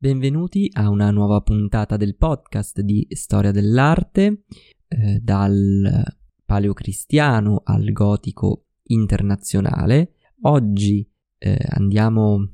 Benvenuti 0.00 0.70
a 0.74 0.90
una 0.90 1.10
nuova 1.10 1.40
puntata 1.40 1.96
del 1.96 2.14
podcast 2.14 2.82
di 2.82 3.04
Storia 3.10 3.50
dell'arte, 3.50 4.44
eh, 4.86 5.18
dal 5.20 6.04
paleocristiano 6.44 7.62
al 7.64 7.90
gotico 7.90 8.66
internazionale. 8.84 10.12
Oggi 10.42 11.04
eh, 11.38 11.58
andiamo 11.70 12.48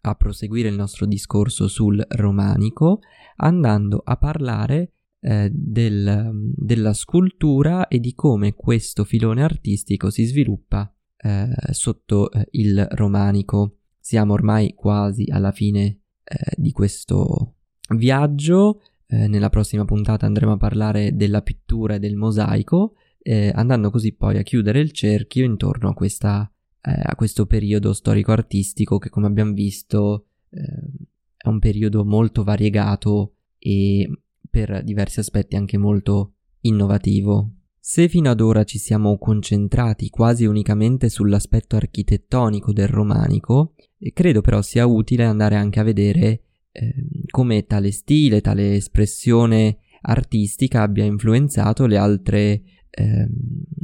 a 0.00 0.14
proseguire 0.16 0.70
il 0.70 0.74
nostro 0.74 1.06
discorso 1.06 1.68
sul 1.68 2.04
romanico 2.04 2.98
andando 3.36 4.02
a 4.04 4.16
parlare 4.16 4.94
eh, 5.20 5.48
del, 5.52 6.50
della 6.56 6.94
scultura 6.94 7.86
e 7.86 8.00
di 8.00 8.12
come 8.14 8.54
questo 8.54 9.04
filone 9.04 9.44
artistico 9.44 10.10
si 10.10 10.24
sviluppa 10.24 10.92
eh, 11.16 11.48
sotto 11.70 12.32
eh, 12.32 12.48
il 12.50 12.84
romanico. 12.90 13.76
Siamo 14.00 14.32
ormai 14.32 14.74
quasi 14.74 15.26
alla 15.30 15.52
fine 15.52 15.97
eh, 16.28 16.54
di 16.56 16.72
questo 16.72 17.54
viaggio. 17.90 18.80
Eh, 19.06 19.26
nella 19.26 19.48
prossima 19.48 19.86
puntata 19.86 20.26
andremo 20.26 20.52
a 20.52 20.56
parlare 20.58 21.16
della 21.16 21.40
pittura 21.40 21.94
e 21.94 21.98
del 21.98 22.16
mosaico, 22.16 22.94
eh, 23.20 23.50
andando 23.54 23.90
così 23.90 24.12
poi 24.12 24.36
a 24.36 24.42
chiudere 24.42 24.80
il 24.80 24.92
cerchio 24.92 25.46
intorno 25.46 25.88
a, 25.88 25.94
questa, 25.94 26.50
eh, 26.82 26.92
a 27.02 27.14
questo 27.16 27.46
periodo 27.46 27.94
storico-artistico 27.94 28.98
che, 28.98 29.08
come 29.08 29.26
abbiamo 29.26 29.54
visto, 29.54 30.26
eh, 30.50 31.06
è 31.36 31.48
un 31.48 31.58
periodo 31.58 32.04
molto 32.04 32.44
variegato 32.44 33.36
e 33.58 34.10
per 34.50 34.82
diversi 34.84 35.20
aspetti 35.20 35.56
anche 35.56 35.78
molto 35.78 36.34
innovativo. 36.60 37.52
Se 37.80 38.08
fino 38.08 38.28
ad 38.28 38.42
ora 38.42 38.64
ci 38.64 38.76
siamo 38.76 39.16
concentrati 39.16 40.10
quasi 40.10 40.44
unicamente 40.44 41.08
sull'aspetto 41.08 41.76
architettonico 41.76 42.72
del 42.72 42.88
romanico, 42.88 43.74
credo 44.12 44.40
però 44.40 44.62
sia 44.62 44.86
utile 44.86 45.24
andare 45.24 45.56
anche 45.56 45.80
a 45.80 45.84
vedere 45.84 46.42
eh, 46.72 46.94
come 47.30 47.66
tale 47.66 47.90
stile, 47.90 48.40
tale 48.40 48.74
espressione 48.74 49.78
artistica 50.02 50.82
abbia 50.82 51.04
influenzato 51.04 51.86
le 51.86 51.96
altre 51.96 52.62
eh, 52.90 53.28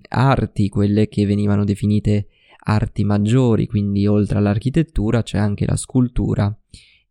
arti, 0.09 0.69
quelle 0.69 1.09
che 1.09 1.27
venivano 1.27 1.65
definite 1.65 2.29
arti 2.67 3.05
maggiori, 3.05 3.67
quindi 3.67 4.07
oltre 4.07 4.39
all'architettura 4.39 5.23
c'è 5.23 5.39
anche 5.39 5.67
la 5.67 5.77
scultura 5.77 6.57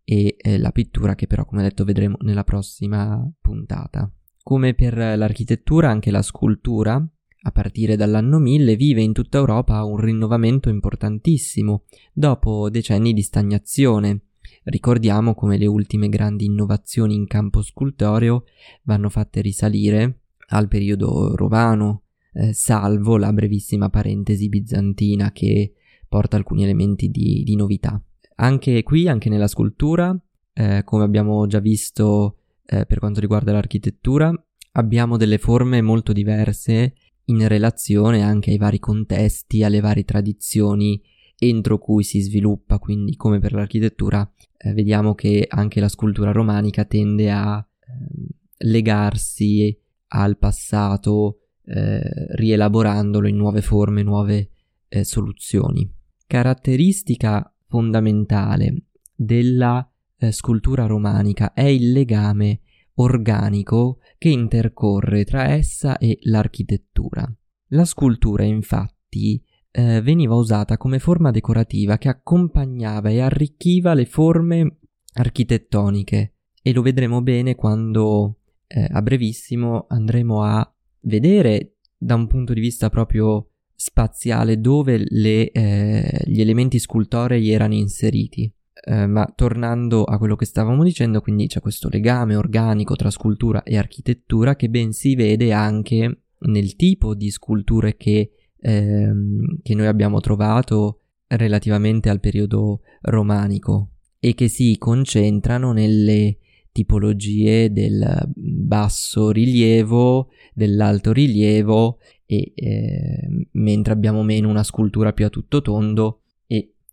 e 0.04 0.36
eh, 0.38 0.58
la 0.58 0.72
pittura 0.72 1.16
che 1.16 1.28
però 1.28 1.46
come 1.46 1.62
detto 1.62 1.84
vedremo 1.84 2.18
nella 2.22 2.44
prossima 2.44 3.30
puntata. 3.42 4.12
Come 4.42 4.74
per 4.74 4.98
l'architettura, 4.98 5.90
anche 5.90 6.12
la 6.12 6.22
scultura, 6.22 7.02
a 7.44 7.52
partire 7.52 7.96
dall'anno 7.96 8.40
1000, 8.40 8.76
vive 8.76 9.02
in 9.02 9.14
tutta 9.14 9.38
Europa 9.38 9.84
un 9.84 9.98
rinnovamento 9.98 10.70
importantissimo, 10.70 11.84
dopo 12.12 12.70
decenni 12.70 13.14
di 13.14 13.22
stagnazione. 13.22 14.22
Ricordiamo 14.64 15.36
come 15.36 15.58
le 15.58 15.66
ultime 15.66 16.08
grandi 16.08 16.46
innovazioni 16.46 17.16
in 17.16 17.28
campo 17.28 17.62
scultoreo 17.62 18.46
vanno 18.84 19.10
fatte 19.10 19.42
risalire 19.42 20.22
al 20.48 20.68
periodo 20.70 21.36
romano, 21.36 22.04
eh, 22.34 22.54
salvo 22.54 23.18
la 23.18 23.34
brevissima 23.34 23.90
parentesi 23.90 24.48
bizantina 24.48 25.32
che 25.32 25.74
porta 26.08 26.38
alcuni 26.38 26.64
elementi 26.64 27.10
di, 27.10 27.44
di 27.44 27.56
novità. 27.56 28.02
Anche 28.36 28.84
qui, 28.84 29.08
anche 29.08 29.30
nella 29.30 29.48
scultura, 29.48 30.18
eh, 30.54 30.82
come 30.86 31.04
abbiamo 31.04 31.46
già 31.48 31.60
visto 31.60 32.38
eh, 32.66 32.86
per 32.86 33.00
quanto 33.00 33.20
riguarda 33.20 33.52
l'architettura, 33.52 34.34
abbiamo 34.74 35.18
delle 35.18 35.38
forme 35.38 35.82
molto 35.82 36.14
diverse 36.14 36.94
in 37.26 37.48
relazione 37.48 38.22
anche 38.22 38.52
ai 38.52 38.58
vari 38.58 38.80
contesti, 38.80 39.64
alle 39.64 39.80
varie 39.80 40.04
tradizioni 40.04 41.02
entro 41.38 41.78
cui 41.78 42.04
si 42.04 42.22
sviluppa, 42.22 42.80
quindi 42.80 43.16
come 43.16 43.40
per 43.40 43.54
l'architettura 43.54 44.30
eh, 44.58 44.74
vediamo 44.74 45.14
che 45.14 45.46
anche 45.48 45.80
la 45.80 45.90
scultura 45.90 46.32
romanica 46.32 46.86
tende 46.86 47.32
a 47.32 47.60
eh, 47.60 48.66
legarsi 48.66 49.78
al 50.08 50.38
passato 50.38 51.40
eh, 51.66 52.02
rielaborandolo 52.36 53.28
in 53.28 53.36
nuove 53.36 53.62
forme, 53.62 54.04
nuove 54.04 54.50
eh, 54.88 55.04
soluzioni. 55.04 55.92
Caratteristica 56.28 57.54
fondamentale 57.68 58.84
della 59.16 59.88
eh, 60.18 60.32
scultura 60.32 60.86
romanica 60.86 61.54
è 61.54 61.64
il 61.64 61.92
legame 61.92 62.62
organico 62.96 64.00
che 64.24 64.30
intercorre 64.30 65.26
tra 65.26 65.50
essa 65.50 65.98
e 65.98 66.18
l'architettura. 66.22 67.30
La 67.72 67.84
scultura 67.84 68.46
infatti 68.46 69.44
eh, 69.70 70.02
veniva 70.02 70.34
usata 70.36 70.78
come 70.78 71.00
forma 71.00 71.30
decorativa 71.30 71.98
che 71.98 72.08
accompagnava 72.08 73.10
e 73.10 73.20
arricchiva 73.20 73.94
le 73.94 74.06
forme 74.06 74.78
architettoniche 75.16 76.36
e 76.62 76.72
lo 76.72 76.82
vedremo 76.82 77.22
bene 77.22 77.56
quando 77.56 78.38
eh, 78.66 78.88
a 78.90 79.02
brevissimo 79.02 79.88
andremo 79.90 80.42
a 80.42 80.74
vedere 81.02 81.80
da 81.98 82.16
un 82.16 82.28
punto 82.28 82.54
di 82.54 82.62
vista 82.62 82.90
proprio 82.90 83.50
spaziale 83.76 84.62
dove 84.62 85.04
le, 85.06 85.52
eh, 85.52 86.24
gli 86.28 86.40
elementi 86.40 86.80
scultorei 86.80 87.50
erano 87.50 87.74
inseriti. 87.74 88.50
Eh, 88.86 89.06
ma 89.06 89.32
tornando 89.36 90.04
a 90.04 90.18
quello 90.18 90.36
che 90.36 90.46
stavamo 90.46 90.84
dicendo, 90.84 91.22
quindi 91.22 91.48
c'è 91.48 91.62
questo 91.62 91.90
legame 91.90 92.36
organico 92.36 92.96
tra 92.96 93.12
scultura 93.12 93.64
e 93.64 93.78
architettura 93.78 94.56
che 94.56 94.70
ben 94.70 94.92
si 94.92 95.16
vede 95.16 95.54
anche 95.54 96.24
nel 96.40 96.76
tipo 96.76 97.14
di 97.14 97.30
sculture 97.30 97.96
che, 97.96 98.32
ehm, 98.60 99.60
che 99.62 99.76
noi 99.76 99.88
abbiamo 99.88 100.20
trovato 100.20 101.00
relativamente 101.28 102.10
al 102.10 102.20
periodo 102.20 102.82
romanico 103.02 103.92
e 104.20 104.34
che 104.34 104.48
si 104.48 104.76
concentrano 104.78 105.72
nelle 105.72 106.38
tipologie 106.72 107.72
del 107.72 108.28
basso 108.36 109.30
rilievo, 109.30 110.30
dell'alto 110.54 111.14
rilievo 111.14 112.00
e 112.26 112.52
eh, 112.56 113.48
mentre 113.52 113.94
abbiamo 113.94 114.24
meno 114.24 114.50
una 114.50 114.64
scultura 114.64 115.14
più 115.14 115.26
a 115.26 115.30
tutto 115.30 115.62
tondo 115.62 116.23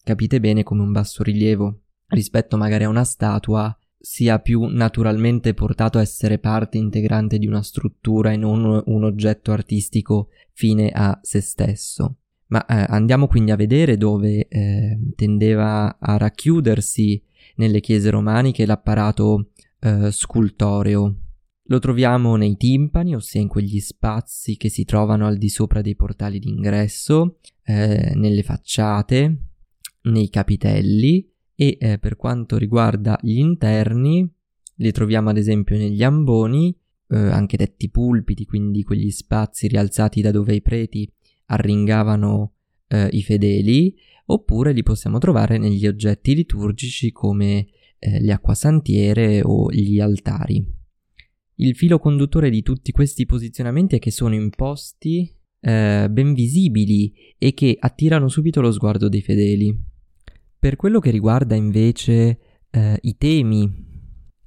Capite 0.02 0.40
bene 0.40 0.62
come 0.62 0.82
un 0.82 0.92
basso 0.92 1.22
rilievo, 1.22 1.82
rispetto 2.08 2.56
magari 2.56 2.84
a 2.84 2.88
una 2.88 3.04
statua, 3.04 3.76
sia 3.98 4.38
più 4.38 4.64
naturalmente 4.64 5.52
portato 5.52 5.98
a 5.98 6.00
essere 6.00 6.38
parte 6.38 6.78
integrante 6.78 7.38
di 7.38 7.46
una 7.46 7.62
struttura 7.62 8.32
e 8.32 8.36
non 8.36 8.82
un 8.86 9.04
oggetto 9.04 9.52
artistico 9.52 10.28
fine 10.52 10.90
a 10.90 11.18
se 11.22 11.40
stesso. 11.40 12.16
Ma 12.46 12.64
eh, 12.64 12.86
andiamo 12.88 13.28
quindi 13.28 13.50
a 13.50 13.56
vedere 13.56 13.96
dove 13.96 14.48
eh, 14.48 14.98
tendeva 15.14 15.98
a 16.00 16.16
racchiudersi 16.16 17.22
nelle 17.56 17.80
chiese 17.80 18.10
romaniche 18.10 18.66
l'apparato 18.66 19.50
eh, 19.80 20.10
scultoreo. 20.10 21.14
Lo 21.64 21.78
troviamo 21.78 22.34
nei 22.34 22.56
timpani, 22.56 23.14
ossia 23.14 23.40
in 23.40 23.46
quegli 23.46 23.78
spazi 23.78 24.56
che 24.56 24.68
si 24.68 24.84
trovano 24.84 25.26
al 25.26 25.36
di 25.36 25.48
sopra 25.48 25.82
dei 25.82 25.94
portali 25.94 26.40
d'ingresso, 26.40 27.38
eh, 27.62 28.12
nelle 28.16 28.42
facciate, 28.42 29.49
nei 30.02 30.28
capitelli 30.30 31.28
e 31.54 31.76
eh, 31.78 31.98
per 31.98 32.16
quanto 32.16 32.56
riguarda 32.56 33.18
gli 33.22 33.38
interni 33.38 34.28
li 34.76 34.92
troviamo 34.92 35.28
ad 35.28 35.36
esempio 35.36 35.76
negli 35.76 36.02
amboni, 36.02 36.74
eh, 37.08 37.16
anche 37.16 37.56
detti 37.56 37.90
pulpiti, 37.90 38.46
quindi 38.46 38.82
quegli 38.82 39.10
spazi 39.10 39.68
rialzati 39.68 40.22
da 40.22 40.30
dove 40.30 40.54
i 40.54 40.62
preti 40.62 41.10
arringavano 41.46 42.54
eh, 42.88 43.08
i 43.12 43.22
fedeli, 43.22 43.94
oppure 44.26 44.72
li 44.72 44.82
possiamo 44.82 45.18
trovare 45.18 45.58
negli 45.58 45.86
oggetti 45.86 46.34
liturgici 46.34 47.12
come 47.12 47.68
eh, 47.98 48.20
le 48.20 48.32
acquasantiere 48.32 49.42
o 49.42 49.70
gli 49.70 50.00
altari. 50.00 50.64
Il 51.56 51.76
filo 51.76 51.98
conduttore 51.98 52.48
di 52.48 52.62
tutti 52.62 52.90
questi 52.90 53.26
posizionamenti 53.26 53.96
è 53.96 53.98
che 53.98 54.10
sono 54.10 54.34
imposti 54.34 55.30
eh, 55.60 56.08
ben 56.10 56.32
visibili 56.32 57.12
e 57.36 57.52
che 57.52 57.76
attirano 57.78 58.28
subito 58.28 58.62
lo 58.62 58.72
sguardo 58.72 59.10
dei 59.10 59.20
fedeli. 59.20 59.88
Per 60.60 60.76
quello 60.76 60.98
che 61.00 61.10
riguarda 61.10 61.54
invece 61.54 62.38
eh, 62.70 62.98
i 63.00 63.16
temi, 63.16 63.88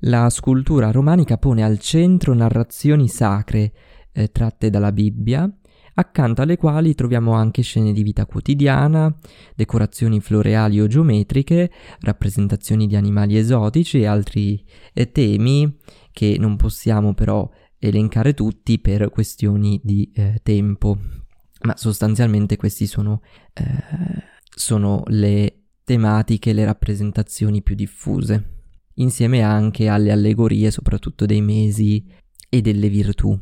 la 0.01 0.29
scultura 0.29 0.91
romanica 0.91 1.39
pone 1.39 1.63
al 1.63 1.79
centro 1.79 2.35
narrazioni 2.35 3.07
sacre 3.07 3.73
eh, 4.11 4.27
tratte 4.27 4.69
dalla 4.69 4.91
Bibbia, 4.91 5.51
accanto 5.95 6.43
alle 6.43 6.55
quali 6.55 6.93
troviamo 6.93 7.31
anche 7.31 7.63
scene 7.63 7.93
di 7.93 8.03
vita 8.03 8.27
quotidiana, 8.27 9.11
decorazioni 9.55 10.19
floreali 10.19 10.79
o 10.79 10.85
geometriche, 10.85 11.71
rappresentazioni 12.01 12.85
di 12.85 12.95
animali 12.95 13.35
esotici 13.35 14.01
e 14.01 14.05
altri 14.05 14.63
eh, 14.93 15.11
temi 15.11 15.79
che 16.11 16.35
non 16.37 16.57
possiamo 16.57 17.15
però 17.15 17.49
elencare 17.79 18.35
tutti 18.35 18.77
per 18.77 19.09
questioni 19.09 19.81
di 19.83 20.11
eh, 20.13 20.41
tempo. 20.43 20.95
Ma 21.63 21.75
sostanzialmente 21.75 22.55
questi 22.55 22.85
sono, 22.85 23.21
eh, 23.55 23.63
sono 24.55 25.01
le 25.07 25.57
tematiche 25.83 26.53
le 26.53 26.65
rappresentazioni 26.65 27.61
più 27.61 27.75
diffuse, 27.75 28.61
insieme 28.95 29.41
anche 29.41 29.87
alle 29.87 30.11
allegorie 30.11 30.71
soprattutto 30.71 31.25
dei 31.25 31.41
mesi 31.41 32.05
e 32.49 32.61
delle 32.61 32.89
virtù. 32.89 33.37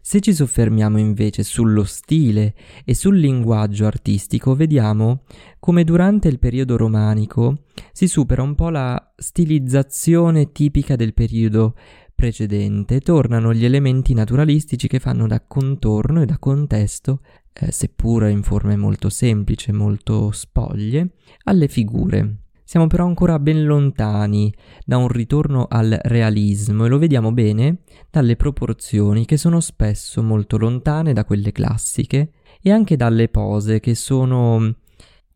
Se 0.00 0.20
ci 0.20 0.32
soffermiamo 0.32 0.98
invece 0.98 1.42
sullo 1.42 1.82
stile 1.82 2.54
e 2.84 2.94
sul 2.94 3.18
linguaggio 3.18 3.86
artistico, 3.86 4.54
vediamo 4.54 5.24
come 5.58 5.82
durante 5.82 6.28
il 6.28 6.38
periodo 6.38 6.76
romanico 6.76 7.64
si 7.90 8.06
supera 8.06 8.42
un 8.42 8.54
po' 8.54 8.68
la 8.68 9.14
stilizzazione 9.16 10.52
tipica 10.52 10.94
del 10.94 11.12
periodo 11.12 11.74
precedente, 12.14 13.00
tornano 13.00 13.52
gli 13.52 13.64
elementi 13.64 14.14
naturalistici 14.14 14.86
che 14.86 15.00
fanno 15.00 15.26
da 15.26 15.42
contorno 15.44 16.22
e 16.22 16.26
da 16.26 16.38
contesto, 16.38 17.20
eh, 17.60 17.72
seppur 17.72 18.28
in 18.28 18.42
forme 18.42 18.76
molto 18.76 19.08
semplici, 19.08 19.72
molto 19.72 20.30
spoglie, 20.32 21.10
alle 21.44 21.68
figure. 21.68 22.36
Siamo 22.64 22.88
però 22.88 23.06
ancora 23.06 23.38
ben 23.38 23.64
lontani 23.64 24.52
da 24.84 24.96
un 24.96 25.06
ritorno 25.06 25.66
al 25.70 25.96
realismo 26.02 26.84
e 26.84 26.88
lo 26.88 26.98
vediamo 26.98 27.30
bene 27.30 27.82
dalle 28.10 28.34
proporzioni 28.34 29.24
che 29.24 29.36
sono 29.36 29.60
spesso 29.60 30.20
molto 30.20 30.58
lontane 30.58 31.12
da 31.12 31.24
quelle 31.24 31.52
classiche 31.52 32.32
e 32.60 32.72
anche 32.72 32.96
dalle 32.96 33.28
pose 33.28 33.78
che 33.78 33.94
sono 33.94 34.74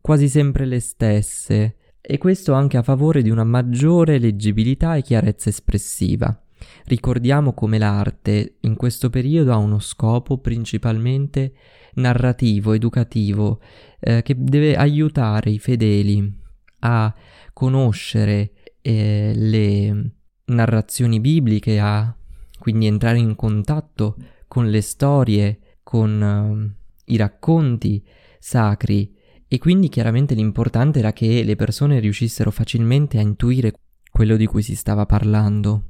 quasi 0.01 0.27
sempre 0.27 0.65
le 0.65 0.81
stesse 0.81 1.75
e 2.01 2.17
questo 2.17 2.51
anche 2.51 2.75
a 2.75 2.83
favore 2.83 3.21
di 3.21 3.29
una 3.29 3.45
maggiore 3.45 4.19
leggibilità 4.19 4.95
e 4.95 5.01
chiarezza 5.01 5.47
espressiva. 5.47 6.37
Ricordiamo 6.85 7.53
come 7.53 7.77
l'arte 7.77 8.55
in 8.61 8.75
questo 8.75 9.09
periodo 9.09 9.53
ha 9.53 9.57
uno 9.57 9.79
scopo 9.79 10.39
principalmente 10.39 11.53
narrativo, 11.95 12.73
educativo, 12.73 13.59
eh, 13.99 14.21
che 14.21 14.35
deve 14.37 14.75
aiutare 14.75 15.49
i 15.49 15.59
fedeli 15.59 16.39
a 16.79 17.13
conoscere 17.53 18.51
eh, 18.81 19.33
le 19.35 20.11
narrazioni 20.45 21.19
bibliche, 21.19 21.79
a 21.79 22.15
quindi 22.59 22.85
entrare 22.85 23.17
in 23.17 23.35
contatto 23.35 24.15
con 24.47 24.69
le 24.69 24.81
storie, 24.81 25.59
con 25.83 26.21
uh, 26.21 27.11
i 27.11 27.17
racconti 27.17 28.05
sacri 28.39 29.13
e 29.47 29.57
quindi 29.57 29.89
chiaramente 29.89 30.35
l'importante 30.35 30.99
era 30.99 31.11
che 31.11 31.43
le 31.43 31.55
persone 31.55 31.99
riuscissero 31.99 32.51
facilmente 32.51 33.17
a 33.17 33.21
intuire 33.21 33.73
quello 34.09 34.37
di 34.37 34.45
cui 34.45 34.61
si 34.61 34.75
stava 34.75 35.05
parlando. 35.05 35.83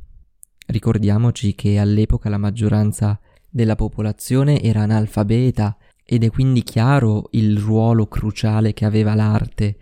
Ricordiamoci 0.68 1.54
che 1.54 1.77
all'epoca 1.77 2.30
la 2.30 2.38
maggioranza 2.38 3.19
della 3.50 3.75
popolazione 3.75 4.62
era 4.62 4.81
analfabeta 4.81 5.77
ed 6.11 6.25
è 6.25 6.29
quindi 6.29 6.61
chiaro 6.61 7.29
il 7.31 7.57
ruolo 7.57 8.05
cruciale 8.05 8.73
che 8.73 8.83
aveva 8.83 9.15
l'arte 9.15 9.77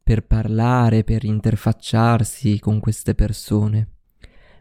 per 0.00 0.24
parlare, 0.24 1.02
per 1.02 1.24
interfacciarsi 1.24 2.60
con 2.60 2.78
queste 2.78 3.16
persone. 3.16 3.88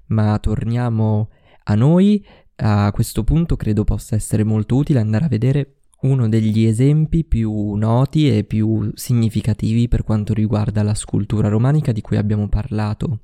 Ma 0.08 0.40
torniamo 0.40 1.30
a 1.66 1.76
noi, 1.76 2.26
a 2.56 2.92
questo 2.92 3.24
punto 3.24 3.56
credo 3.56 3.84
possa 3.84 4.16
essere 4.16 4.44
molto 4.44 4.78
utile 4.78 4.98
andare 4.98 5.26
a 5.26 5.28
vedere 5.28 5.76
uno 6.02 6.28
degli 6.28 6.66
esempi 6.66 7.24
più 7.24 7.76
noti 7.76 8.36
e 8.36 8.44
più 8.44 8.90
significativi 8.96 9.88
per 9.88 10.04
quanto 10.04 10.34
riguarda 10.34 10.82
la 10.82 10.96
scultura 10.96 11.50
romanica 11.50 11.92
di 11.92 12.02
cui 12.02 12.18
abbiamo 12.18 12.50
parlato 12.50 13.20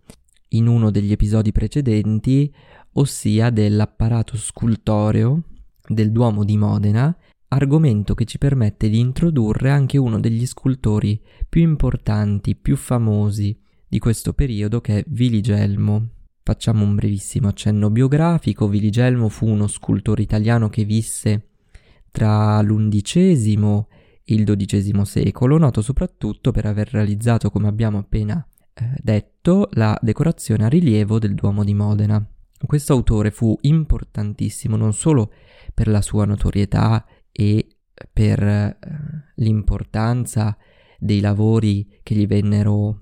in 0.49 0.67
uno 0.67 0.91
degli 0.91 1.11
episodi 1.11 1.51
precedenti, 1.51 2.53
ossia 2.93 3.49
dell'apparato 3.49 4.37
scultoreo 4.37 5.41
del 5.87 6.11
Duomo 6.11 6.43
di 6.43 6.57
Modena 6.57 7.17
argomento 7.53 8.13
che 8.13 8.25
ci 8.25 8.37
permette 8.37 8.89
di 8.89 8.99
introdurre 8.99 9.69
anche 9.69 9.97
uno 9.97 10.19
degli 10.19 10.45
scultori 10.45 11.21
più 11.47 11.61
importanti, 11.61 12.55
più 12.55 12.75
famosi 12.75 13.57
di 13.87 13.99
questo 13.99 14.33
periodo 14.33 14.79
che 14.79 14.99
è 14.99 15.03
Viligelmo. 15.07 16.09
Facciamo 16.43 16.83
un 16.83 16.95
brevissimo 16.95 17.49
accenno 17.49 17.89
biografico. 17.89 18.67
Viligelmo 18.67 19.27
fu 19.27 19.47
uno 19.47 19.67
scultore 19.67 20.21
italiano 20.21 20.69
che 20.69 20.85
visse 20.85 21.49
tra 22.09 22.61
l'undicesimo 22.61 23.89
e 24.23 24.33
il 24.33 24.45
dodicesimo 24.45 25.03
secolo, 25.03 25.57
noto 25.57 25.81
soprattutto 25.81 26.51
per 26.51 26.65
aver 26.65 26.89
realizzato, 26.91 27.49
come 27.51 27.67
abbiamo 27.67 27.97
appena 27.97 28.45
eh, 28.73 28.93
detto, 29.01 29.69
la 29.73 29.97
decorazione 30.01 30.65
a 30.65 30.69
rilievo 30.69 31.19
del 31.19 31.35
Duomo 31.35 31.65
di 31.65 31.73
Modena. 31.73 32.25
Questo 32.65 32.93
autore 32.93 33.31
fu 33.31 33.57
importantissimo 33.61 34.77
non 34.77 34.93
solo 34.93 35.31
per 35.73 35.87
la 35.87 36.01
sua 36.01 36.25
notorietà 36.25 37.05
e 37.31 37.67
per 38.11 38.43
eh, 38.43 38.77
l'importanza 39.35 40.57
dei 40.99 41.19
lavori 41.19 41.99
che 42.03 42.15
gli 42.15 42.27
vennero 42.27 43.01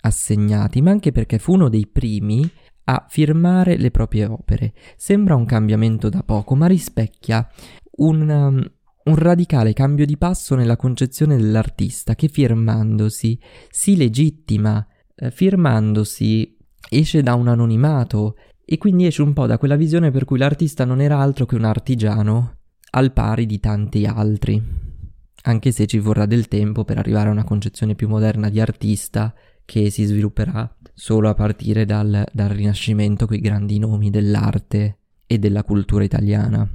assegnati, 0.00 0.80
ma 0.80 0.90
anche 0.90 1.12
perché 1.12 1.38
fu 1.38 1.54
uno 1.54 1.68
dei 1.68 1.86
primi 1.86 2.48
a 2.84 3.06
firmare 3.08 3.76
le 3.76 3.90
proprie 3.90 4.26
opere. 4.26 4.72
Sembra 4.96 5.34
un 5.34 5.44
cambiamento 5.44 6.08
da 6.08 6.22
poco, 6.22 6.54
ma 6.54 6.66
rispecchia 6.66 7.46
un, 7.98 8.28
um, 8.28 8.72
un 9.04 9.14
radicale 9.16 9.72
cambio 9.72 10.06
di 10.06 10.16
passo 10.16 10.54
nella 10.54 10.76
concezione 10.76 11.36
dell'artista 11.36 12.14
che 12.14 12.28
firmandosi 12.28 13.38
si 13.70 13.96
legittima, 13.96 14.84
eh, 15.14 15.30
firmandosi 15.30 16.56
esce 16.90 17.22
da 17.22 17.34
un 17.34 17.48
anonimato 17.48 18.36
e 18.64 18.78
quindi 18.78 19.06
esce 19.06 19.22
un 19.22 19.32
po' 19.32 19.46
da 19.46 19.58
quella 19.58 19.76
visione 19.76 20.10
per 20.10 20.24
cui 20.24 20.38
l'artista 20.38 20.84
non 20.84 21.00
era 21.00 21.18
altro 21.18 21.44
che 21.46 21.56
un 21.56 21.64
artigiano 21.64 22.57
al 22.90 23.12
pari 23.12 23.46
di 23.46 23.60
tanti 23.60 24.06
altri, 24.06 24.62
anche 25.42 25.72
se 25.72 25.86
ci 25.86 25.98
vorrà 25.98 26.26
del 26.26 26.48
tempo 26.48 26.84
per 26.84 26.98
arrivare 26.98 27.28
a 27.28 27.32
una 27.32 27.44
concezione 27.44 27.94
più 27.94 28.08
moderna 28.08 28.48
di 28.48 28.60
artista 28.60 29.34
che 29.64 29.90
si 29.90 30.04
svilupperà 30.04 30.74
solo 30.94 31.28
a 31.28 31.34
partire 31.34 31.84
dal, 31.84 32.24
dal 32.32 32.48
Rinascimento 32.48 33.26
con 33.26 33.36
i 33.36 33.40
grandi 33.40 33.78
nomi 33.78 34.10
dell'arte 34.10 34.98
e 35.26 35.38
della 35.38 35.62
cultura 35.62 36.04
italiana. 36.04 36.68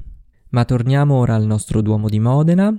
Ma 0.50 0.66
torniamo 0.66 1.16
ora 1.16 1.34
al 1.34 1.46
nostro 1.46 1.82
Duomo 1.82 2.08
di 2.08 2.20
Modena. 2.20 2.72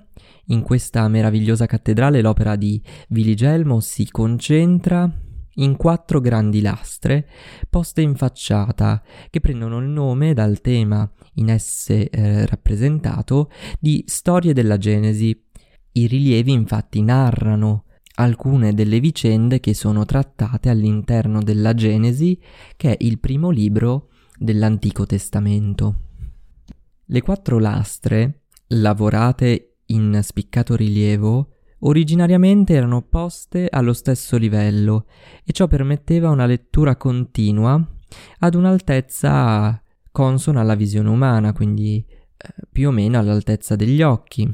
In 0.47 0.63
questa 0.63 1.09
meravigliosa 1.09 1.67
cattedrale 1.67 2.21
l'opera 2.21 2.55
di 2.55 2.81
Viligelmo 3.09 3.81
si 3.81 4.09
concentra 4.09 5.11
in 5.55 5.77
quattro 5.77 6.21
grandi 6.21 6.61
lastre 6.61 7.29
poste 7.69 8.01
in 8.01 8.15
facciata 8.17 9.03
che 9.31 9.41
prendono 9.41 9.79
il 9.79 9.87
nome 9.87 10.35
dal 10.35 10.61
tema 10.61 11.09
in 11.35 11.51
esse 11.51 12.09
eh, 12.11 12.47
rappresentato 12.47 13.51
di 13.79 14.03
storie 14.07 14.53
della 14.53 14.79
Genesi. 14.79 15.41
I 15.93 16.07
rilievi 16.07 16.53
infatti 16.53 17.03
narrano 17.03 17.85
alcune 18.17 18.75
delle 18.75 19.01
vicende 19.01 19.61
che 19.61 19.75
sono 19.75 20.05
trattate 20.05 20.69
all'interno 20.69 21.43
della 21.43 21.75
Genesi, 21.75 22.41
che 22.77 22.97
è 22.97 23.05
il 23.05 23.19
primo 23.19 23.51
libro 23.51 24.11
dell'Antico 24.37 25.07
Testamento. 25.07 26.01
Le 27.07 27.23
quattro 27.23 27.59
lastre, 27.59 28.43
lavorate 28.69 29.77
in 29.87 30.21
spiccato 30.23 30.75
rilievo, 30.75 31.54
originariamente 31.87 32.75
erano 32.75 33.03
poste 33.03 33.69
allo 33.71 33.93
stesso 33.93 34.37
livello 34.37 35.07
e 35.45 35.53
ciò 35.53 35.67
permetteva 35.67 36.31
una 36.31 36.47
lettura 36.47 36.97
continua 36.97 37.83
ad 38.39 38.55
un'altezza 38.55 39.83
consona 40.11 40.61
alla 40.61 40.75
visione 40.75 41.09
umana, 41.09 41.53
quindi 41.53 42.05
eh, 42.07 42.49
più 42.71 42.89
o 42.89 42.91
meno 42.93 43.19
all'altezza 43.19 43.75
degli 43.75 44.03
occhi. 44.03 44.49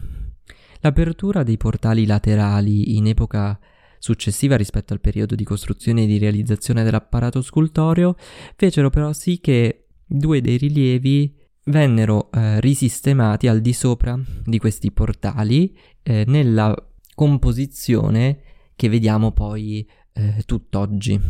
L'apertura 0.80 1.42
dei 1.42 1.58
portali 1.58 2.06
laterali 2.06 2.96
in 2.96 3.06
epoca 3.06 3.58
successiva 3.98 4.56
rispetto 4.56 4.94
al 4.94 5.00
periodo 5.00 5.34
di 5.34 5.44
costruzione 5.44 6.04
e 6.04 6.06
di 6.06 6.16
realizzazione 6.16 6.82
dell'apparato 6.82 7.42
scultoreo 7.42 8.16
fecero 8.56 8.88
però 8.88 9.12
sì 9.12 9.40
che 9.40 9.88
due 10.06 10.40
dei 10.40 10.56
rilievi 10.56 11.36
vennero 11.64 12.30
eh, 12.32 12.60
risistemati 12.60 13.46
al 13.46 13.60
di 13.60 13.74
sopra 13.74 14.18
di 14.42 14.58
questi 14.58 14.90
portali 14.90 15.76
eh, 16.02 16.24
nella 16.26 16.74
composizione 17.20 18.38
che 18.74 18.88
vediamo 18.88 19.32
poi 19.32 19.86
eh, 20.14 20.42
tutt'oggi. 20.46 21.20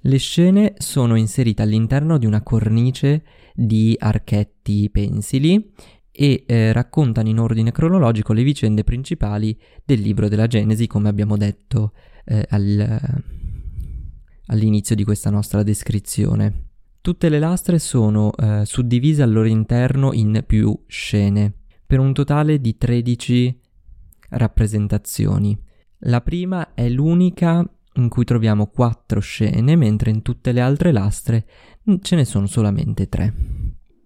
Le 0.00 0.16
scene 0.16 0.72
sono 0.78 1.16
inserite 1.16 1.60
all'interno 1.60 2.16
di 2.16 2.24
una 2.24 2.40
cornice 2.40 3.22
di 3.54 3.94
archetti 3.98 4.88
pensili 4.88 5.70
e 6.10 6.44
eh, 6.46 6.72
raccontano 6.72 7.28
in 7.28 7.38
ordine 7.38 7.72
cronologico 7.72 8.32
le 8.32 8.42
vicende 8.42 8.82
principali 8.82 9.54
del 9.84 10.00
libro 10.00 10.28
della 10.28 10.46
Genesi, 10.46 10.86
come 10.86 11.10
abbiamo 11.10 11.36
detto 11.36 11.92
eh, 12.24 12.46
al, 12.48 12.98
all'inizio 14.46 14.94
di 14.94 15.04
questa 15.04 15.28
nostra 15.28 15.62
descrizione. 15.62 16.68
Tutte 17.02 17.28
le 17.28 17.38
lastre 17.38 17.78
sono 17.78 18.32
eh, 18.34 18.62
suddivise 18.64 19.22
al 19.22 19.30
loro 19.30 19.46
interno 19.46 20.14
in 20.14 20.42
più 20.46 20.74
scene, 20.86 21.52
per 21.86 21.98
un 21.98 22.14
totale 22.14 22.62
di 22.62 22.78
13 22.78 23.59
rappresentazioni. 24.30 25.58
La 26.04 26.20
prima 26.20 26.74
è 26.74 26.88
l'unica 26.88 27.64
in 27.94 28.08
cui 28.08 28.24
troviamo 28.24 28.68
quattro 28.68 29.20
scene, 29.20 29.76
mentre 29.76 30.10
in 30.10 30.22
tutte 30.22 30.52
le 30.52 30.60
altre 30.60 30.92
lastre 30.92 31.46
ce 32.00 32.16
ne 32.16 32.24
sono 32.24 32.46
solamente 32.46 33.08
tre. 33.08 33.32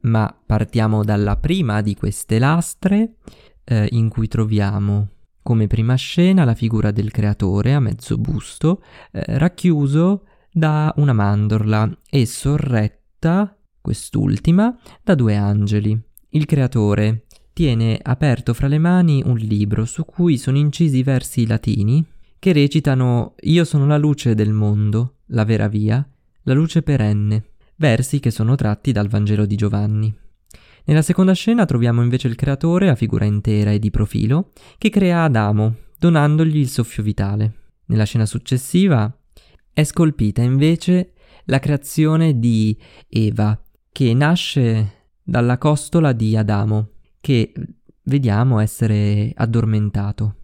Ma 0.02 0.34
partiamo 0.46 1.04
dalla 1.04 1.36
prima 1.36 1.80
di 1.80 1.94
queste 1.94 2.38
lastre, 2.38 3.16
eh, 3.64 3.88
in 3.92 4.08
cui 4.08 4.28
troviamo 4.28 5.08
come 5.42 5.66
prima 5.66 5.94
scena 5.94 6.44
la 6.44 6.54
figura 6.54 6.90
del 6.90 7.10
creatore 7.10 7.74
a 7.74 7.80
mezzo 7.80 8.16
busto, 8.16 8.82
eh, 9.12 9.38
racchiuso 9.38 10.24
da 10.50 10.92
una 10.96 11.12
mandorla 11.12 11.98
e 12.08 12.26
sorretta, 12.26 13.56
quest'ultima, 13.80 14.74
da 15.02 15.14
due 15.14 15.36
angeli 15.36 16.12
il 16.34 16.46
creatore 16.46 17.23
tiene 17.54 17.98
aperto 18.02 18.52
fra 18.52 18.66
le 18.66 18.78
mani 18.78 19.22
un 19.24 19.36
libro 19.36 19.84
su 19.84 20.04
cui 20.04 20.36
sono 20.36 20.58
incisi 20.58 21.04
versi 21.04 21.46
latini 21.46 22.04
che 22.40 22.52
recitano 22.52 23.36
Io 23.42 23.64
sono 23.64 23.86
la 23.86 23.96
luce 23.96 24.34
del 24.34 24.52
mondo, 24.52 25.20
la 25.26 25.44
vera 25.44 25.68
via, 25.68 26.06
la 26.42 26.52
luce 26.52 26.82
perenne, 26.82 27.52
versi 27.76 28.20
che 28.20 28.30
sono 28.30 28.56
tratti 28.56 28.92
dal 28.92 29.08
Vangelo 29.08 29.46
di 29.46 29.54
Giovanni. 29.54 30.14
Nella 30.86 31.00
seconda 31.00 31.32
scena 31.32 31.64
troviamo 31.64 32.02
invece 32.02 32.28
il 32.28 32.34
creatore 32.34 32.90
a 32.90 32.96
figura 32.96 33.24
intera 33.24 33.70
e 33.70 33.78
di 33.78 33.90
profilo 33.90 34.50
che 34.76 34.90
crea 34.90 35.22
Adamo, 35.22 35.76
donandogli 35.98 36.58
il 36.58 36.68
soffio 36.68 37.02
vitale. 37.02 37.52
Nella 37.86 38.04
scena 38.04 38.26
successiva 38.26 39.10
è 39.72 39.84
scolpita 39.84 40.42
invece 40.42 41.12
la 41.44 41.60
creazione 41.60 42.38
di 42.38 42.76
Eva, 43.08 43.58
che 43.90 44.12
nasce 44.12 45.06
dalla 45.22 45.56
costola 45.56 46.12
di 46.12 46.36
Adamo, 46.36 46.88
che 47.24 47.54
vediamo 48.02 48.58
essere 48.58 49.32
addormentato. 49.34 50.34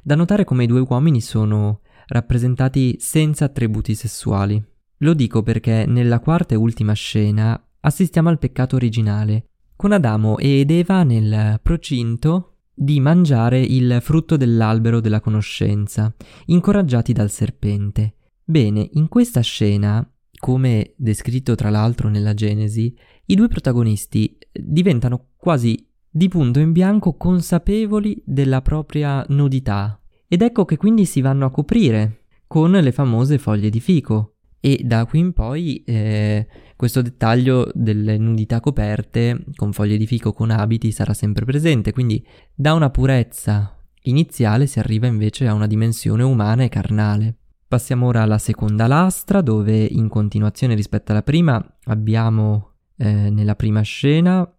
Da 0.00 0.14
notare 0.14 0.44
come 0.44 0.62
i 0.62 0.68
due 0.68 0.86
uomini 0.88 1.20
sono 1.20 1.80
rappresentati 2.06 2.98
senza 3.00 3.46
attributi 3.46 3.96
sessuali. 3.96 4.64
Lo 4.98 5.12
dico 5.14 5.42
perché 5.42 5.86
nella 5.88 6.20
quarta 6.20 6.54
e 6.54 6.58
ultima 6.58 6.92
scena 6.92 7.60
assistiamo 7.80 8.28
al 8.28 8.38
peccato 8.38 8.76
originale, 8.76 9.48
con 9.74 9.90
Adamo 9.90 10.38
ed 10.38 10.70
Eva 10.70 11.02
nel 11.02 11.58
procinto 11.64 12.58
di 12.72 13.00
mangiare 13.00 13.58
il 13.58 13.98
frutto 14.00 14.36
dell'albero 14.36 15.00
della 15.00 15.20
conoscenza, 15.20 16.14
incoraggiati 16.46 17.12
dal 17.12 17.30
serpente. 17.30 18.14
Bene, 18.44 18.88
in 18.92 19.08
questa 19.08 19.40
scena, 19.40 20.08
come 20.38 20.94
descritto 20.96 21.56
tra 21.56 21.70
l'altro 21.70 22.08
nella 22.08 22.34
Genesi, 22.34 22.96
i 23.26 23.34
due 23.34 23.48
protagonisti 23.48 24.38
diventano 24.52 25.30
quasi 25.36 25.89
di 26.10 26.28
punto 26.28 26.58
in 26.58 26.72
bianco 26.72 27.14
consapevoli 27.14 28.20
della 28.24 28.62
propria 28.62 29.24
nudità. 29.28 30.00
Ed 30.26 30.42
ecco 30.42 30.64
che 30.64 30.76
quindi 30.76 31.04
si 31.04 31.20
vanno 31.20 31.46
a 31.46 31.50
coprire 31.50 32.24
con 32.46 32.72
le 32.72 32.92
famose 32.92 33.38
foglie 33.38 33.70
di 33.70 33.80
fico. 33.80 34.34
E 34.58 34.82
da 34.84 35.06
qui 35.06 35.20
in 35.20 35.32
poi 35.32 35.82
eh, 35.84 36.46
questo 36.76 37.00
dettaglio 37.00 37.70
delle 37.72 38.18
nudità 38.18 38.60
coperte 38.60 39.44
con 39.54 39.72
foglie 39.72 39.96
di 39.96 40.06
fico, 40.06 40.32
con 40.32 40.50
abiti, 40.50 40.90
sarà 40.90 41.14
sempre 41.14 41.44
presente. 41.44 41.92
Quindi 41.92 42.24
da 42.54 42.74
una 42.74 42.90
purezza 42.90 43.76
iniziale 44.02 44.66
si 44.66 44.78
arriva 44.78 45.06
invece 45.06 45.46
a 45.46 45.54
una 45.54 45.66
dimensione 45.66 46.22
umana 46.22 46.64
e 46.64 46.68
carnale. 46.68 47.36
Passiamo 47.66 48.06
ora 48.06 48.22
alla 48.22 48.38
seconda 48.38 48.86
lastra, 48.86 49.40
dove 49.40 49.78
in 49.78 50.08
continuazione 50.08 50.74
rispetto 50.74 51.12
alla 51.12 51.22
prima 51.22 51.64
abbiamo 51.84 52.72
eh, 52.96 53.30
nella 53.30 53.54
prima 53.54 53.80
scena 53.82 54.52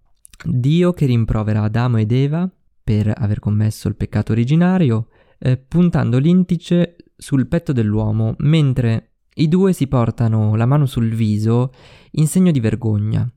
Dio 0.43 0.93
che 0.93 1.05
rimprovera 1.05 1.63
Adamo 1.63 1.97
ed 1.97 2.11
Eva 2.11 2.49
per 2.83 3.13
aver 3.15 3.39
commesso 3.39 3.87
il 3.87 3.95
peccato 3.95 4.31
originario, 4.31 5.07
eh, 5.39 5.57
puntando 5.57 6.17
l'indice 6.17 6.95
sul 7.15 7.47
petto 7.47 7.71
dell'uomo, 7.71 8.35
mentre 8.39 9.11
i 9.35 9.47
due 9.47 9.71
si 9.73 9.87
portano 9.87 10.55
la 10.55 10.65
mano 10.65 10.85
sul 10.85 11.13
viso 11.13 11.71
in 12.11 12.27
segno 12.27 12.51
di 12.51 12.59
vergogna. 12.59 13.31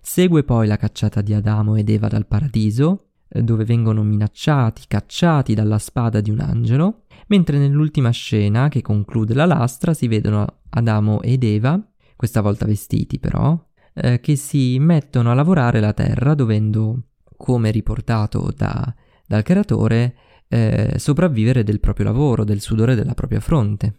Segue 0.00 0.44
poi 0.44 0.66
la 0.66 0.76
cacciata 0.76 1.22
di 1.22 1.34
Adamo 1.34 1.76
ed 1.76 1.88
Eva 1.88 2.08
dal 2.08 2.26
paradiso, 2.26 3.08
eh, 3.28 3.42
dove 3.42 3.64
vengono 3.64 4.02
minacciati, 4.02 4.84
cacciati 4.86 5.54
dalla 5.54 5.78
spada 5.78 6.20
di 6.20 6.30
un 6.30 6.40
angelo, 6.40 7.04
mentre 7.28 7.58
nell'ultima 7.58 8.10
scena, 8.10 8.68
che 8.68 8.82
conclude 8.82 9.34
la 9.34 9.46
lastra, 9.46 9.94
si 9.94 10.08
vedono 10.08 10.60
Adamo 10.70 11.20
ed 11.22 11.42
Eva, 11.42 11.80
questa 12.16 12.40
volta 12.42 12.66
vestiti 12.66 13.18
però, 13.18 13.58
eh, 14.00 14.20
che 14.20 14.36
si 14.36 14.78
mettono 14.78 15.30
a 15.30 15.34
lavorare 15.34 15.80
la 15.80 15.92
terra 15.92 16.34
dovendo, 16.34 17.02
come 17.36 17.70
riportato 17.70 18.52
da, 18.56 18.94
dal 19.26 19.42
creatore, 19.42 20.14
eh, 20.48 20.94
sopravvivere 20.96 21.62
del 21.62 21.80
proprio 21.80 22.06
lavoro, 22.06 22.44
del 22.44 22.60
sudore 22.60 22.94
della 22.94 23.14
propria 23.14 23.40
fronte. 23.40 23.94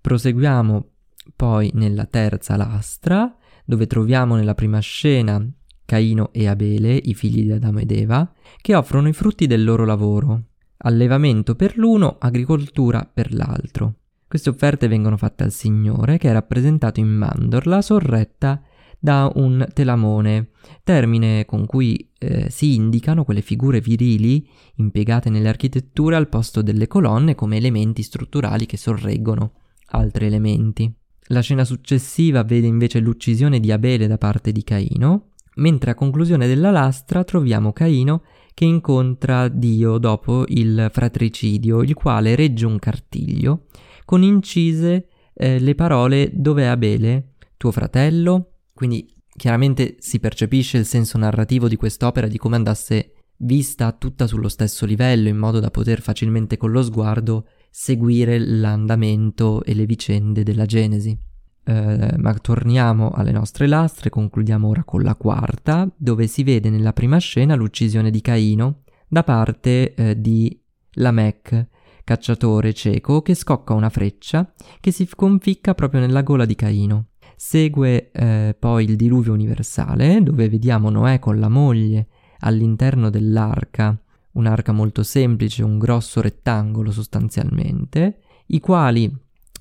Proseguiamo 0.00 0.90
poi 1.36 1.70
nella 1.74 2.06
terza 2.06 2.56
lastra, 2.56 3.34
dove 3.64 3.86
troviamo 3.86 4.36
nella 4.36 4.54
prima 4.54 4.78
scena 4.80 5.44
Caino 5.84 6.32
e 6.32 6.46
Abele, 6.46 6.94
i 7.02 7.14
figli 7.14 7.44
di 7.44 7.52
Adamo 7.52 7.78
ed 7.78 7.90
Eva, 7.90 8.30
che 8.60 8.74
offrono 8.74 9.08
i 9.08 9.14
frutti 9.14 9.46
del 9.46 9.64
loro 9.64 9.86
lavoro, 9.86 10.42
allevamento 10.78 11.54
per 11.54 11.78
l'uno, 11.78 12.16
agricoltura 12.18 13.08
per 13.10 13.32
l'altro. 13.32 13.94
Queste 14.28 14.50
offerte 14.50 14.88
vengono 14.88 15.16
fatte 15.16 15.44
al 15.44 15.50
Signore, 15.52 16.18
che 16.18 16.28
è 16.28 16.32
rappresentato 16.32 17.00
in 17.00 17.08
mandorla 17.08 17.80
sorretta 17.80 18.62
da 18.98 19.30
un 19.34 19.66
telamone, 19.72 20.50
termine 20.82 21.44
con 21.44 21.66
cui 21.66 22.10
eh, 22.18 22.50
si 22.50 22.74
indicano 22.74 23.24
quelle 23.24 23.42
figure 23.42 23.80
virili 23.80 24.46
impiegate 24.76 25.30
nelle 25.30 25.48
architetture 25.48 26.16
al 26.16 26.28
posto 26.28 26.62
delle 26.62 26.86
colonne 26.86 27.34
come 27.34 27.56
elementi 27.56 28.02
strutturali 28.02 28.66
che 28.66 28.76
sorreggono 28.76 29.52
altri 29.90 30.26
elementi. 30.26 30.92
La 31.30 31.40
scena 31.40 31.64
successiva 31.64 32.42
vede 32.42 32.66
invece 32.66 33.00
l'uccisione 33.00 33.60
di 33.60 33.70
Abele 33.70 34.06
da 34.06 34.18
parte 34.18 34.50
di 34.50 34.64
Caino, 34.64 35.32
mentre 35.56 35.90
a 35.90 35.94
conclusione 35.94 36.46
della 36.46 36.70
lastra 36.70 37.24
troviamo 37.24 37.72
Caino 37.72 38.22
che 38.54 38.64
incontra 38.64 39.48
Dio 39.48 39.98
dopo 39.98 40.44
il 40.48 40.88
fratricidio, 40.90 41.82
il 41.82 41.94
quale 41.94 42.34
regge 42.34 42.66
un 42.66 42.78
cartiglio 42.78 43.66
con 44.04 44.22
incise 44.22 45.08
eh, 45.34 45.58
le 45.60 45.74
parole 45.74 46.30
dove 46.32 46.62
è 46.62 46.66
Abele, 46.66 47.34
tuo 47.58 47.70
fratello, 47.70 48.54
quindi 48.78 49.12
chiaramente 49.34 49.96
si 49.98 50.20
percepisce 50.20 50.78
il 50.78 50.84
senso 50.84 51.18
narrativo 51.18 51.66
di 51.66 51.74
quest'opera, 51.74 52.28
di 52.28 52.38
come 52.38 52.54
andasse 52.54 53.24
vista 53.38 53.90
tutta 53.90 54.28
sullo 54.28 54.48
stesso 54.48 54.86
livello, 54.86 55.26
in 55.26 55.36
modo 55.36 55.58
da 55.58 55.72
poter 55.72 56.00
facilmente 56.00 56.56
con 56.56 56.70
lo 56.70 56.80
sguardo 56.80 57.48
seguire 57.72 58.38
l'andamento 58.38 59.64
e 59.64 59.74
le 59.74 59.84
vicende 59.84 60.44
della 60.44 60.64
Genesi. 60.64 61.18
Eh, 61.64 62.14
ma 62.18 62.34
torniamo 62.34 63.10
alle 63.10 63.32
nostre 63.32 63.66
lastre, 63.66 64.10
concludiamo 64.10 64.68
ora 64.68 64.84
con 64.84 65.02
la 65.02 65.16
quarta, 65.16 65.92
dove 65.96 66.28
si 66.28 66.44
vede 66.44 66.70
nella 66.70 66.92
prima 66.92 67.18
scena 67.18 67.56
l'uccisione 67.56 68.12
di 68.12 68.20
Caino 68.20 68.82
da 69.08 69.24
parte 69.24 69.92
eh, 69.92 70.20
di 70.20 70.56
Lamech, 70.92 71.66
cacciatore 72.04 72.72
cieco, 72.72 73.22
che 73.22 73.34
scocca 73.34 73.74
una 73.74 73.90
freccia 73.90 74.52
che 74.78 74.92
si 74.92 75.08
conficca 75.16 75.74
proprio 75.74 75.98
nella 75.98 76.22
gola 76.22 76.44
di 76.44 76.54
Caino. 76.54 77.07
Segue 77.40 78.10
eh, 78.10 78.56
poi 78.58 78.82
il 78.82 78.96
diluvio 78.96 79.32
universale, 79.32 80.20
dove 80.24 80.48
vediamo 80.48 80.90
Noè 80.90 81.20
con 81.20 81.38
la 81.38 81.48
moglie 81.48 82.08
all'interno 82.40 83.10
dell'arca, 83.10 83.96
un'arca 84.32 84.72
molto 84.72 85.04
semplice, 85.04 85.62
un 85.62 85.78
grosso 85.78 86.20
rettangolo 86.20 86.90
sostanzialmente, 86.90 88.18
i 88.46 88.58
quali 88.58 89.16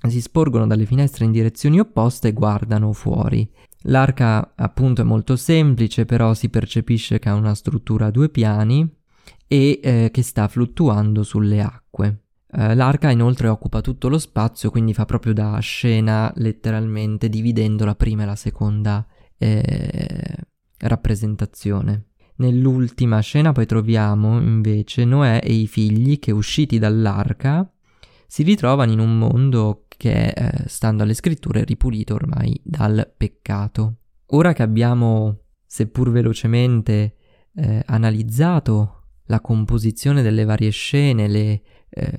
si 0.10 0.22
sporgono 0.22 0.66
dalle 0.66 0.88
finestre 0.88 1.26
in 1.26 1.32
direzioni 1.32 1.80
opposte 1.80 2.30
e 2.30 2.34
guardano 2.34 2.94
fuori. 2.94 3.48
L'arca 3.84 4.54
appunto 4.56 5.02
è 5.02 5.06
molto 5.06 5.36
semplice, 5.36 6.08
però 6.08 6.34
si 6.34 6.50
percepisce 6.50 7.20
che 7.20 7.30
ha 7.30 7.36
una 7.36 7.54
struttura 7.54 8.08
a 8.08 8.12
due 8.12 8.30
piani 8.30 8.92
e 9.48 9.80
eh, 9.84 10.10
che 10.12 10.24
sta 10.24 10.48
fluttuando 10.48 11.22
sulle 11.22 11.62
acque. 11.62 12.24
Eh, 12.50 12.76
l'arca 12.76 13.10
inoltre 13.10 13.48
occupa 13.48 13.82
tutto 13.82 14.08
lo 14.08 14.18
spazio, 14.18 14.72
quindi 14.72 14.94
fa 14.94 15.06
proprio 15.06 15.34
da 15.34 15.58
scena 15.60 16.32
letteralmente 16.36 17.30
dividendo 17.30 17.86
la 17.86 17.96
prima 17.96 18.24
e 18.24 18.26
la 18.26 18.36
seconda 18.36 19.06
eh, 19.38 20.36
rappresentazione. 20.80 22.06
Nell'ultima 22.38 23.20
scena 23.20 23.52
poi 23.52 23.66
troviamo 23.66 24.40
invece 24.40 25.06
Noè 25.06 25.42
e 25.44 25.54
i 25.54 25.68
figli 25.68 26.20
che 26.20 26.32
usciti 26.32 26.78
dall'arca 26.78 27.70
si 28.28 28.44
ritrovano 28.44 28.92
in 28.92 29.00
un 29.00 29.18
mondo 29.18 29.86
che 29.98 30.32
è, 30.32 30.52
eh, 30.64 30.64
stando 30.68 31.04
alle 31.04 31.16
scritture, 31.16 31.64
ripulito 31.64 32.14
ormai 32.14 32.60
dal 32.64 33.12
peccato. 33.18 33.96
Ora 34.28 34.54
che 34.54 34.62
abbiamo, 34.62 35.40
seppur 35.66 36.12
velocemente, 36.12 37.16
eh, 37.56 37.82
analizzato 37.88 38.97
la 39.28 39.42
composizione 39.42 40.22
delle 40.22 40.44
varie 40.44 40.70
scene, 40.70 41.28
le, 41.28 41.62
eh, 41.90 42.18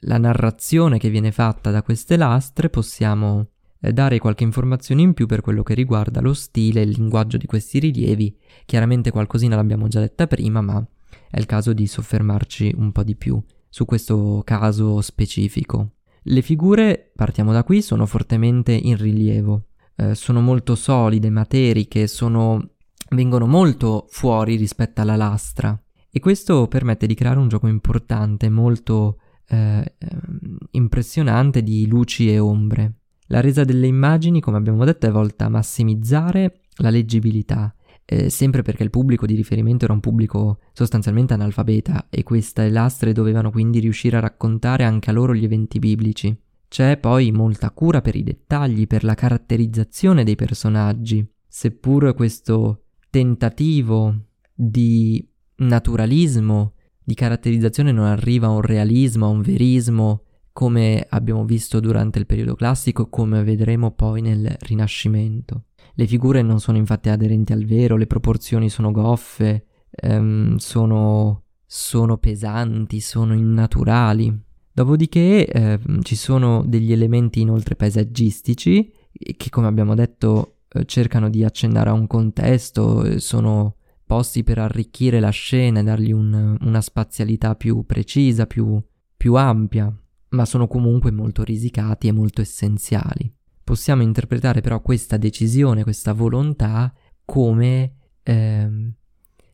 la 0.00 0.18
narrazione 0.18 0.98
che 0.98 1.10
viene 1.10 1.32
fatta 1.32 1.70
da 1.70 1.82
queste 1.82 2.16
lastre, 2.16 2.70
possiamo 2.70 3.48
eh, 3.80 3.92
dare 3.92 4.18
qualche 4.18 4.44
informazione 4.44 5.02
in 5.02 5.14
più 5.14 5.26
per 5.26 5.40
quello 5.40 5.62
che 5.62 5.74
riguarda 5.74 6.20
lo 6.20 6.34
stile 6.34 6.80
e 6.80 6.84
il 6.84 6.90
linguaggio 6.90 7.36
di 7.36 7.46
questi 7.46 7.78
rilievi. 7.78 8.36
Chiaramente 8.64 9.10
qualcosina 9.10 9.56
l'abbiamo 9.56 9.88
già 9.88 10.00
detta 10.00 10.26
prima, 10.26 10.60
ma 10.60 10.86
è 11.30 11.38
il 11.38 11.46
caso 11.46 11.72
di 11.72 11.86
soffermarci 11.86 12.74
un 12.76 12.92
po' 12.92 13.02
di 13.02 13.16
più 13.16 13.42
su 13.68 13.84
questo 13.84 14.42
caso 14.44 15.00
specifico. 15.00 15.92
Le 16.22 16.42
figure, 16.42 17.10
partiamo 17.14 17.52
da 17.52 17.64
qui, 17.64 17.80
sono 17.80 18.04
fortemente 18.04 18.72
in 18.72 18.96
rilievo, 18.96 19.68
eh, 19.96 20.14
sono 20.14 20.42
molto 20.42 20.74
solide, 20.74 21.30
materiche, 21.30 22.06
sono, 22.06 22.72
vengono 23.10 23.46
molto 23.46 24.06
fuori 24.10 24.56
rispetto 24.56 25.00
alla 25.00 25.16
lastra 25.16 25.80
e 26.10 26.20
questo 26.20 26.66
permette 26.68 27.06
di 27.06 27.14
creare 27.14 27.38
un 27.38 27.48
gioco 27.48 27.66
importante, 27.66 28.48
molto 28.48 29.18
eh, 29.48 29.94
ehm, 29.98 30.58
impressionante 30.72 31.62
di 31.62 31.86
luci 31.86 32.30
e 32.30 32.38
ombre. 32.38 32.94
La 33.26 33.40
resa 33.40 33.64
delle 33.64 33.86
immagini, 33.86 34.40
come 34.40 34.56
abbiamo 34.56 34.84
detto, 34.84 35.06
è 35.06 35.10
volta 35.10 35.46
a 35.46 35.50
massimizzare 35.50 36.60
la 36.76 36.90
leggibilità 36.90 37.72
eh, 38.10 38.30
sempre 38.30 38.62
perché 38.62 38.84
il 38.84 38.90
pubblico 38.90 39.26
di 39.26 39.34
riferimento 39.34 39.84
era 39.84 39.92
un 39.92 40.00
pubblico 40.00 40.60
sostanzialmente 40.72 41.34
analfabeta 41.34 42.06
e 42.08 42.22
queste 42.22 42.70
lastre 42.70 43.12
dovevano 43.12 43.50
quindi 43.50 43.80
riuscire 43.80 44.16
a 44.16 44.20
raccontare 44.20 44.84
anche 44.84 45.10
a 45.10 45.12
loro 45.12 45.34
gli 45.34 45.44
eventi 45.44 45.78
biblici. 45.78 46.34
C'è 46.68 46.96
poi 46.96 47.30
molta 47.32 47.70
cura 47.70 48.00
per 48.00 48.16
i 48.16 48.22
dettagli, 48.22 48.86
per 48.86 49.04
la 49.04 49.12
caratterizzazione 49.12 50.24
dei 50.24 50.36
personaggi, 50.36 51.26
seppur 51.46 52.14
questo 52.14 52.84
tentativo 53.10 54.14
di 54.54 55.26
naturalismo, 55.58 56.74
di 57.02 57.14
caratterizzazione 57.14 57.92
non 57.92 58.04
arriva 58.04 58.48
a 58.48 58.50
un 58.50 58.60
realismo, 58.60 59.26
a 59.26 59.30
un 59.30 59.40
verismo, 59.40 60.22
come 60.52 61.06
abbiamo 61.08 61.44
visto 61.44 61.78
durante 61.80 62.18
il 62.18 62.26
periodo 62.26 62.54
classico 62.54 63.08
come 63.08 63.44
vedremo 63.44 63.92
poi 63.92 64.20
nel 64.20 64.56
Rinascimento. 64.58 65.66
Le 65.94 66.06
figure 66.06 66.42
non 66.42 66.60
sono 66.60 66.76
infatti 66.76 67.08
aderenti 67.08 67.52
al 67.52 67.64
vero, 67.64 67.96
le 67.96 68.06
proporzioni 68.06 68.68
sono 68.68 68.90
goffe, 68.90 69.66
ehm, 69.90 70.56
sono, 70.56 71.44
sono, 71.64 72.18
pesanti, 72.18 73.00
sono 73.00 73.34
innaturali. 73.34 74.36
Dopodiché 74.72 75.46
eh, 75.46 75.78
ci 76.02 76.14
sono 76.14 76.62
degli 76.66 76.92
elementi 76.92 77.40
inoltre 77.40 77.74
paesaggistici 77.74 78.92
che 79.36 79.50
come 79.50 79.66
abbiamo 79.66 79.94
detto 79.94 80.58
eh, 80.68 80.84
cercano 80.84 81.28
di 81.28 81.42
accennare 81.42 81.90
a 81.90 81.94
un 81.94 82.06
contesto, 82.06 83.04
eh, 83.04 83.18
sono 83.18 83.76
posti 84.08 84.42
per 84.42 84.58
arricchire 84.58 85.20
la 85.20 85.28
scena 85.28 85.80
e 85.80 85.82
dargli 85.82 86.12
un, 86.12 86.56
una 86.58 86.80
spazialità 86.80 87.54
più 87.54 87.84
precisa, 87.84 88.46
più, 88.46 88.82
più 89.14 89.34
ampia, 89.34 89.94
ma 90.30 90.44
sono 90.46 90.66
comunque 90.66 91.10
molto 91.10 91.44
risicati 91.44 92.08
e 92.08 92.12
molto 92.12 92.40
essenziali. 92.40 93.30
Possiamo 93.62 94.02
interpretare 94.02 94.62
però 94.62 94.80
questa 94.80 95.18
decisione, 95.18 95.82
questa 95.82 96.14
volontà 96.14 96.90
come 97.26 97.92
ehm, 98.22 98.94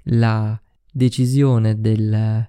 la 0.05 0.63
decisione 0.93 1.81
del, 1.81 2.49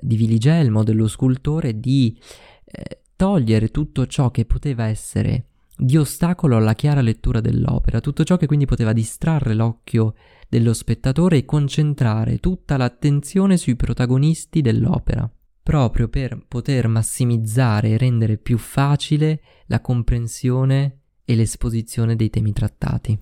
di 0.00 0.16
Viligelmo, 0.16 0.82
dello 0.82 1.06
scultore, 1.06 1.78
di 1.78 2.18
eh, 2.64 3.02
togliere 3.14 3.68
tutto 3.68 4.08
ciò 4.08 4.32
che 4.32 4.44
poteva 4.44 4.86
essere 4.86 5.50
di 5.76 5.96
ostacolo 5.96 6.56
alla 6.56 6.74
chiara 6.74 7.00
lettura 7.00 7.40
dell'opera, 7.40 8.00
tutto 8.00 8.24
ciò 8.24 8.36
che 8.36 8.46
quindi 8.46 8.64
poteva 8.64 8.92
distrarre 8.92 9.54
l'occhio 9.54 10.14
dello 10.54 10.72
spettatore 10.72 11.38
e 11.38 11.44
concentrare 11.44 12.38
tutta 12.38 12.76
l'attenzione 12.76 13.56
sui 13.56 13.74
protagonisti 13.74 14.60
dell'opera, 14.60 15.28
proprio 15.60 16.06
per 16.06 16.44
poter 16.46 16.86
massimizzare 16.86 17.88
e 17.88 17.96
rendere 17.96 18.36
più 18.36 18.56
facile 18.56 19.42
la 19.66 19.80
comprensione 19.80 21.00
e 21.24 21.34
l'esposizione 21.34 22.14
dei 22.14 22.30
temi 22.30 22.52
trattati. 22.52 23.18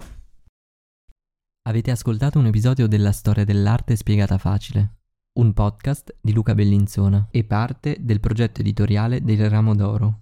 Avete 1.62 1.90
ascoltato 1.90 2.38
un 2.38 2.44
episodio 2.44 2.86
della 2.86 3.12
storia 3.12 3.46
dell'arte 3.46 3.96
spiegata 3.96 4.36
facile, 4.36 4.96
un 5.38 5.54
podcast 5.54 6.14
di 6.20 6.34
Luca 6.34 6.54
Bellinzona 6.54 7.28
e 7.30 7.44
parte 7.44 7.96
del 7.98 8.20
progetto 8.20 8.60
editoriale 8.60 9.22
del 9.22 9.48
Ramo 9.48 9.74
d'Oro. 9.74 10.21